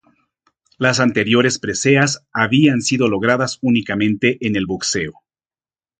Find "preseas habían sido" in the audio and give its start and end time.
1.59-3.07